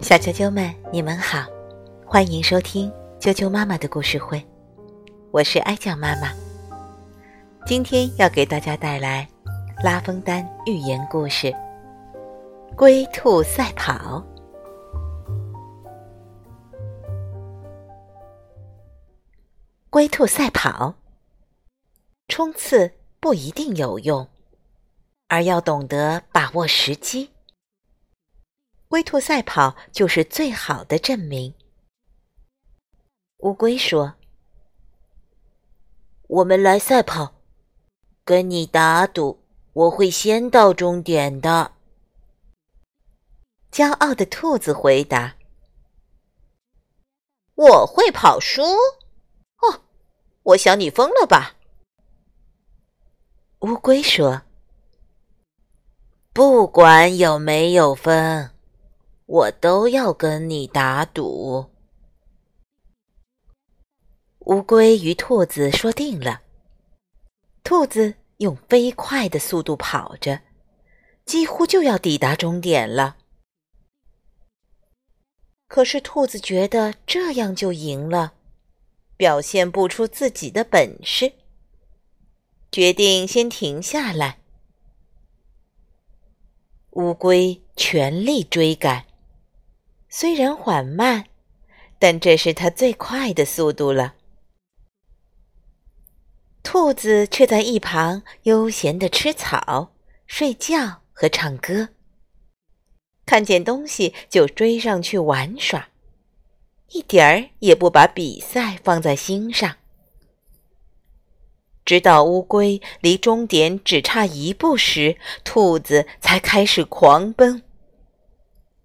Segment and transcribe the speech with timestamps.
[0.00, 1.46] 小啾啾们，你们好，
[2.04, 4.44] 欢迎收听啾啾妈妈的故事会，
[5.30, 6.32] 我是哀酱妈妈。
[7.66, 9.28] 今天要给大家带来
[9.82, 11.46] 拉风丹寓言故事
[12.76, 13.94] 《龟兔赛跑》。
[19.88, 20.94] 龟兔赛跑，
[22.28, 22.90] 冲刺
[23.20, 24.26] 不一定有用，
[25.28, 27.30] 而要懂得把握时机。
[28.92, 31.54] 龟兔赛跑就是最好的证明。
[33.38, 34.16] 乌龟说
[36.28, 37.32] ：“我们来赛跑，
[38.22, 39.42] 跟你打赌，
[39.72, 41.72] 我会先到终点的。”
[43.72, 45.36] 骄傲的兔子回答
[47.56, 48.60] ：“我会跑输？
[48.60, 49.80] 哦，
[50.42, 51.56] 我想你疯了吧？”
[53.60, 54.42] 乌龟说
[56.34, 58.50] ：“不管有没有分。”
[59.32, 61.70] 我都要跟你打赌。
[64.40, 66.42] 乌龟与兔子说定了。
[67.64, 70.42] 兔子用飞快的速度跑着，
[71.24, 73.16] 几乎就要抵达终点了。
[75.66, 78.34] 可是兔子觉得这样就赢了，
[79.16, 81.32] 表现不出自己的本事，
[82.70, 84.40] 决定先停下来。
[86.90, 89.06] 乌龟全力追赶。
[90.14, 91.24] 虽然缓慢，
[91.98, 94.12] 但这是它最快的速度了。
[96.62, 99.94] 兔子却在一旁悠闲的吃草、
[100.26, 101.88] 睡觉和唱歌。
[103.24, 105.88] 看见东西就追上去玩耍，
[106.90, 109.76] 一点儿也不把比赛放在心上。
[111.86, 117.62] 直到乌龟离终点只差一步时，兔子才开始狂奔。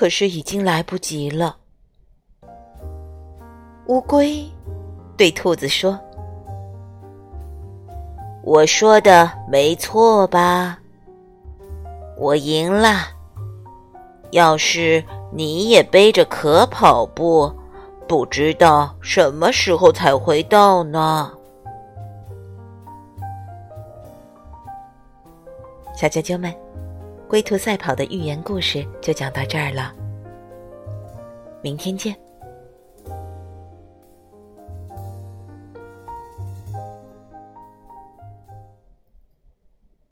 [0.00, 1.58] 可是已经来不及了。
[3.88, 4.50] 乌龟
[5.14, 6.00] 对兔子说
[8.42, 10.78] ：“我说的没错吧？
[12.16, 13.08] 我赢了。
[14.30, 17.52] 要是你也背着壳跑步，
[18.08, 21.30] 不知道什么时候才会到呢。”
[25.94, 26.50] 小啾啾们。
[27.30, 29.94] 龟兔赛跑的寓言故事就讲到这儿了，
[31.62, 32.12] 明天见。